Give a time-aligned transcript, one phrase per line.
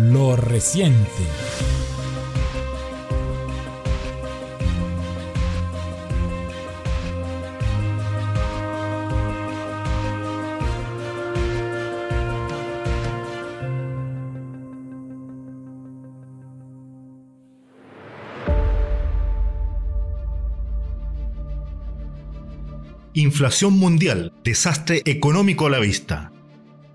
[0.00, 1.06] lo reciente.
[23.12, 26.32] Inflación mundial, desastre económico a la vista.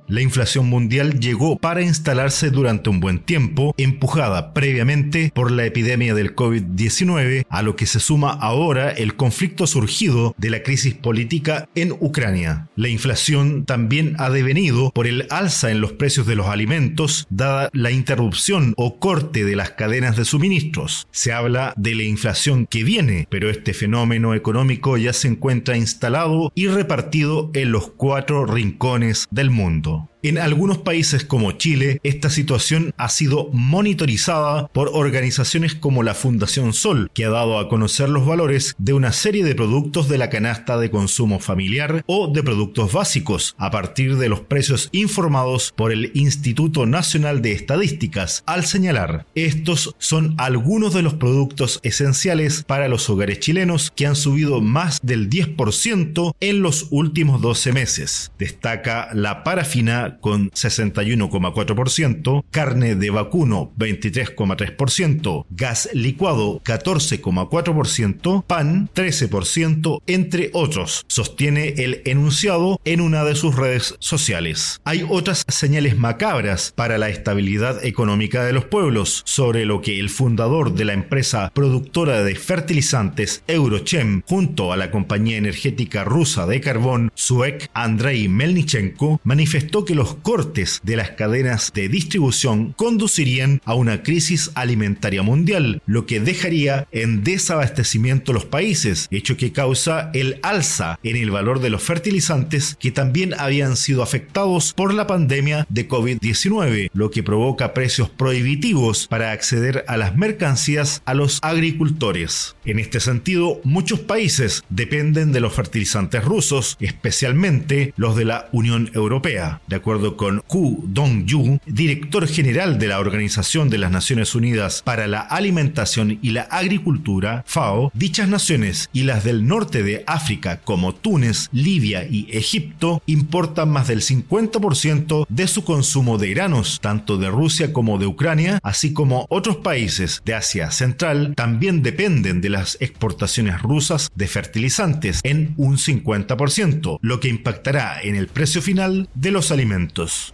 [0.08, 6.14] La inflación mundial llegó para instalarse durante un buen tiempo, empujada previamente por la epidemia
[6.14, 11.68] del COVID-19, a lo que se suma ahora el conflicto surgido de la crisis política
[11.74, 12.68] en Ucrania.
[12.76, 17.70] La inflación también ha devenido por el alza en los precios de los alimentos, dada
[17.74, 21.08] la interrupción o corte de las cadenas de suministros.
[21.10, 26.52] Se habla de la inflación que viene, pero este fenómeno económico ya se encuentra instalado
[26.54, 29.95] y repartido en los cuatro rincones del mundo.
[29.96, 30.15] show.
[30.26, 36.74] En algunos países como Chile, esta situación ha sido monitorizada por organizaciones como la Fundación
[36.74, 40.32] Sol, que ha dado a conocer los valores de una serie de productos de la
[40.32, 45.92] canasta de consumo familiar o de productos básicos, a partir de los precios informados por
[45.92, 52.88] el Instituto Nacional de Estadísticas, al señalar, estos son algunos de los productos esenciales para
[52.88, 58.32] los hogares chilenos que han subido más del 10% en los últimos 12 meses.
[58.40, 70.50] Destaca la parafina con 61,4%, carne de vacuno 23,3%, gas licuado 14,4%, pan 13%, entre
[70.54, 74.82] otros, sostiene el enunciado en una de sus redes sociales.
[74.84, 80.10] Hay otras señales macabras para la estabilidad económica de los pueblos, sobre lo que el
[80.10, 86.62] fundador de la empresa productora de fertilizantes Eurochem, junto a la compañía energética rusa de
[86.62, 93.74] carbón Suek Andrei Melnichenko, manifestó que los cortes de las cadenas de distribución conducirían a
[93.74, 100.40] una crisis alimentaria mundial, lo que dejaría en desabastecimiento los países, hecho que causa el
[100.44, 105.66] alza en el valor de los fertilizantes que también habían sido afectados por la pandemia
[105.70, 112.56] de COVID-19, lo que provoca precios prohibitivos para acceder a las mercancías a los agricultores.
[112.66, 118.92] En este sentido, muchos países dependen de los fertilizantes rusos, especialmente los de la Unión
[118.94, 119.62] Europea.
[119.86, 125.20] Acuerdo con Ku Dong-yu, director general de la Organización de las Naciones Unidas para la
[125.20, 131.50] Alimentación y la Agricultura, FAO, dichas naciones y las del norte de África como Túnez,
[131.52, 137.72] Libia y Egipto importan más del 50% de su consumo de granos, tanto de Rusia
[137.72, 143.62] como de Ucrania, así como otros países de Asia Central también dependen de las exportaciones
[143.62, 149.52] rusas de fertilizantes en un 50%, lo que impactará en el precio final de los
[149.52, 149.75] alimentos.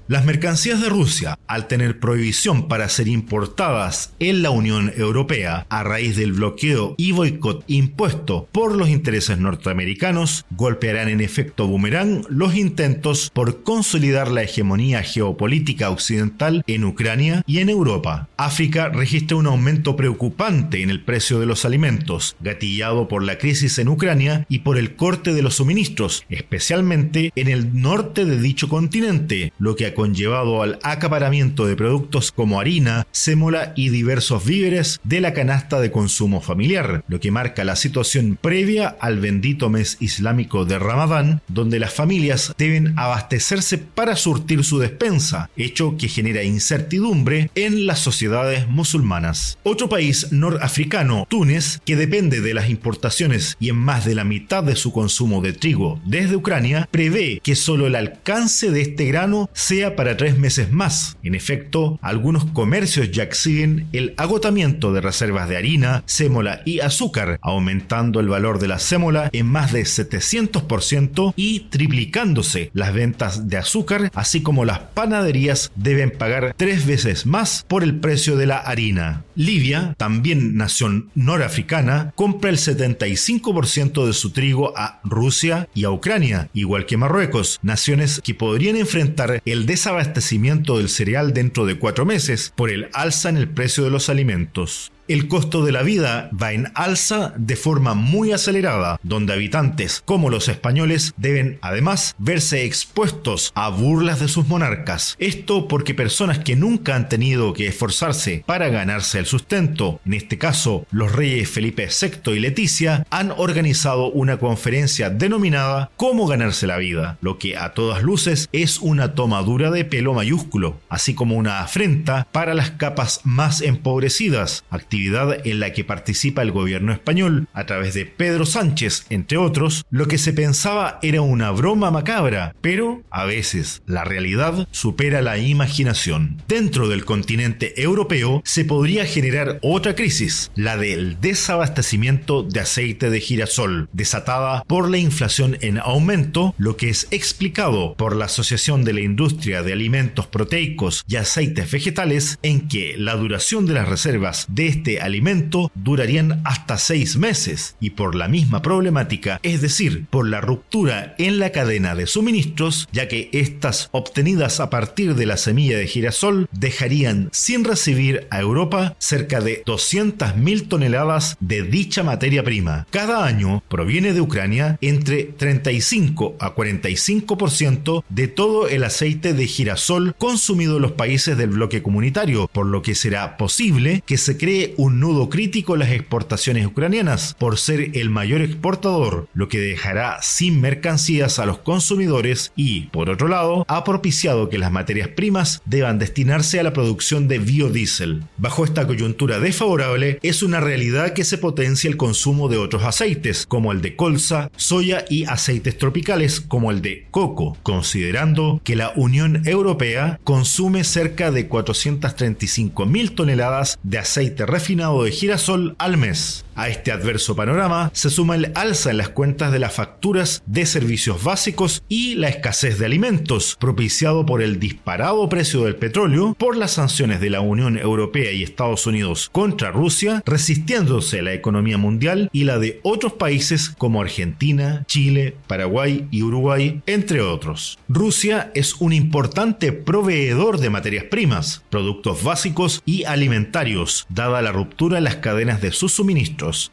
[0.08, 5.84] Las mercancías de Rusia, al tener prohibición para ser importadas en la Unión Europea a
[5.84, 12.56] raíz del bloqueo y boicot impuesto por los intereses norteamericanos, golpearán en efecto boomerang los
[12.56, 18.30] intentos por consolidar la hegemonía geopolítica occidental en Ucrania y en Europa.
[18.38, 23.80] África registra un aumento preocupante en el precio de los alimentos, gatillado por la crisis
[23.80, 28.70] en Ucrania y por el corte de los suministros, especialmente en el norte de dicho
[28.70, 35.00] continente, lo que ha conllevado al acaparamiento de productos como harina, sémola y diversos víveres
[35.04, 39.98] de la canasta de consumo familiar, lo que marca la situación previa al bendito mes
[40.00, 46.44] islámico de Ramadán, donde las familias deben abastecerse para surtir su despensa, hecho que genera
[46.44, 49.58] incertidumbre en las sociedades musulmanas.
[49.64, 54.64] Otro país norafricano, Túnez, que depende de las importaciones y en más de la mitad
[54.64, 59.06] de su consumo de trigo desde Ucrania, prevé que solo el alcance de este
[59.54, 61.18] sea para tres meses más.
[61.24, 67.40] En efecto, algunos comercios ya exhiben el agotamiento de reservas de harina, sémola y azúcar,
[67.42, 73.58] aumentando el valor de la sémola en más de 700% y triplicándose las ventas de
[73.58, 78.58] azúcar, así como las panaderías deben pagar tres veces más por el precio de la
[78.58, 79.24] harina.
[79.46, 86.50] Libia, también nación norafricana, compra el 75% de su trigo a Rusia y a Ucrania,
[86.54, 92.54] igual que Marruecos, naciones que podrían enfrentar el desabastecimiento del cereal dentro de cuatro meses
[92.56, 94.92] por el alza en el precio de los alimentos.
[95.14, 100.30] El costo de la vida va en alza de forma muy acelerada, donde habitantes como
[100.30, 105.16] los españoles deben además verse expuestos a burlas de sus monarcas.
[105.20, 110.38] Esto porque personas que nunca han tenido que esforzarse para ganarse el sustento, en este
[110.38, 116.78] caso los reyes Felipe VI y Leticia, han organizado una conferencia denominada Cómo ganarse la
[116.78, 121.60] vida, lo que a todas luces es una tomadura de pelo mayúsculo, así como una
[121.60, 124.64] afrenta para las capas más empobrecidas,
[125.02, 130.08] en la que participa el gobierno español a través de Pedro Sánchez, entre otros, lo
[130.08, 136.42] que se pensaba era una broma macabra, pero a veces la realidad supera la imaginación.
[136.48, 143.20] Dentro del continente europeo se podría generar otra crisis, la del desabastecimiento de aceite de
[143.20, 148.94] girasol, desatada por la inflación en aumento, lo que es explicado por la Asociación de
[148.94, 154.46] la Industria de Alimentos Proteicos y Aceites Vegetales, en que la duración de las reservas
[154.50, 160.28] de este alimento durarían hasta seis meses, y por la misma problemática, es decir, por
[160.28, 165.38] la ruptura en la cadena de suministros, ya que estas obtenidas a partir de la
[165.38, 172.44] semilla de girasol dejarían sin recibir a Europa cerca de 200.000 toneladas de dicha materia
[172.44, 172.88] prima.
[172.90, 180.16] Cada año proviene de Ucrania entre 35 a 45% de todo el aceite de girasol
[180.18, 184.71] consumido en los países del bloque comunitario, por lo que será posible que se cree
[184.78, 190.22] un nudo crítico en las exportaciones ucranianas por ser el mayor exportador, lo que dejará
[190.22, 195.62] sin mercancías a los consumidores y, por otro lado, ha propiciado que las materias primas
[195.66, 198.24] deban destinarse a la producción de biodiesel.
[198.38, 203.46] Bajo esta coyuntura desfavorable, es una realidad que se potencia el consumo de otros aceites,
[203.46, 208.94] como el de colza, soya y aceites tropicales, como el de coco, considerando que la
[208.96, 216.46] Unión Europea consume cerca de 435 mil toneladas de aceite refinado de girasol al mes.
[216.56, 220.66] A este adverso panorama se suma el alza en las cuentas de las facturas de
[220.66, 226.58] servicios básicos y la escasez de alimentos, propiciado por el disparado precio del petróleo, por
[226.58, 232.30] las sanciones de la Unión Europea y Estados Unidos contra Rusia, resistiéndose la economía mundial
[232.34, 237.80] y la de otros países como Argentina, Chile, Paraguay y Uruguay, entre otros.
[237.88, 244.98] Rusia es un importante proveedor de materias primas, productos básicos y alimentarios, dada la ruptura
[244.98, 245.94] en las cadenas de sus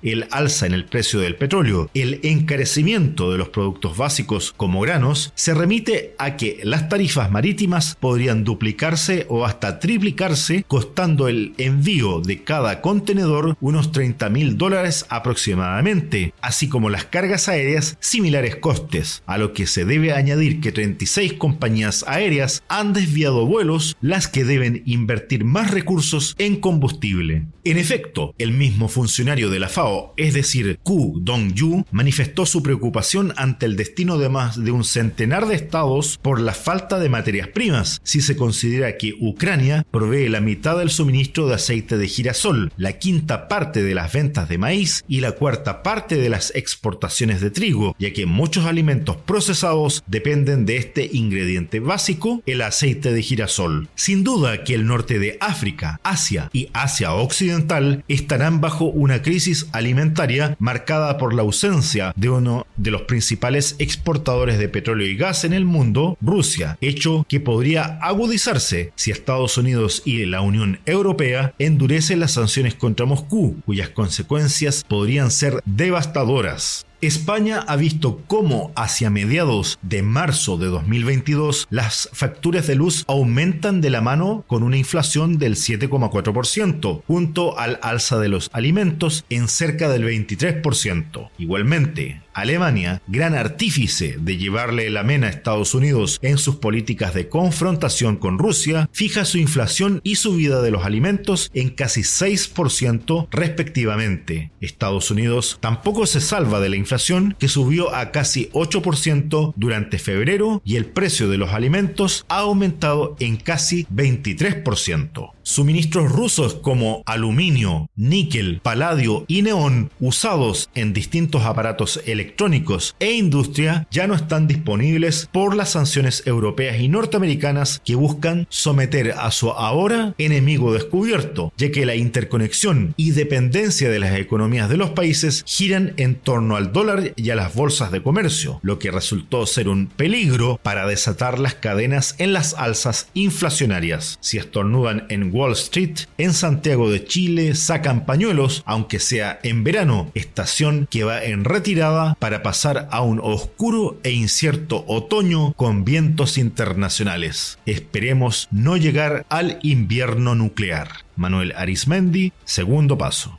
[0.02, 5.32] el alza en el precio del petróleo, el encarecimiento de los productos básicos como granos,
[5.34, 12.20] se remite a que las tarifas marítimas podrían duplicarse o hasta triplicarse, costando el envío
[12.20, 19.22] de cada contenedor unos 30 mil dólares aproximadamente, así como las cargas aéreas similares costes,
[19.26, 24.44] a lo que se debe añadir que 36 compañías aéreas han desviado vuelos, las que
[24.44, 27.46] deben invertir más recursos en combustible.
[27.64, 33.32] En efecto, el mismo funcionario de la FAO, es decir, Ku Dong-yu, manifestó su preocupación
[33.36, 37.48] ante el destino de más de un centenar de estados por la falta de materias
[37.48, 42.72] primas, si se considera que Ucrania provee la mitad del suministro de aceite de girasol,
[42.76, 47.40] la quinta parte de las ventas de maíz y la cuarta parte de las exportaciones
[47.40, 53.22] de trigo, ya que muchos alimentos procesados dependen de este ingrediente básico, el aceite de
[53.22, 53.88] girasol.
[53.94, 59.47] Sin duda que el norte de África, Asia y Asia Occidental estarán bajo una crisis
[59.72, 65.44] alimentaria marcada por la ausencia de uno de los principales exportadores de petróleo y gas
[65.44, 71.54] en el mundo, Rusia, hecho que podría agudizarse si Estados Unidos y la Unión Europea
[71.58, 76.87] endurecen las sanciones contra Moscú, cuyas consecuencias podrían ser devastadoras.
[77.00, 83.80] España ha visto cómo hacia mediados de marzo de 2022 las facturas de luz aumentan
[83.80, 89.46] de la mano con una inflación del 7,4%, junto al alza de los alimentos en
[89.46, 91.30] cerca del 23%.
[91.38, 97.28] Igualmente, Alemania, gran artífice de llevarle la mena a Estados Unidos en sus políticas de
[97.28, 104.52] confrontación con Rusia, fija su inflación y subida de los alimentos en casi 6% respectivamente.
[104.60, 110.62] Estados Unidos tampoco se salva de la inflación que subió a casi 8% durante febrero
[110.64, 115.32] y el precio de los alimentos ha aumentado en casi 23%.
[115.48, 123.88] Suministros rusos como aluminio, níquel, paladio y neón usados en distintos aparatos electrónicos e industria
[123.90, 129.50] ya no están disponibles por las sanciones europeas y norteamericanas que buscan someter a su
[129.50, 135.44] ahora enemigo descubierto, ya que la interconexión y dependencia de las economías de los países
[135.46, 139.70] giran en torno al dólar y a las bolsas de comercio, lo que resultó ser
[139.70, 144.18] un peligro para desatar las cadenas en las alzas inflacionarias.
[144.20, 150.10] Si estornudan en Wall Street, en Santiago de Chile sacan pañuelos, aunque sea en verano,
[150.14, 156.38] estación que va en retirada para pasar a un oscuro e incierto otoño con vientos
[156.38, 157.60] internacionales.
[157.66, 160.88] Esperemos no llegar al invierno nuclear.
[161.14, 163.38] Manuel Arismendi, segundo paso.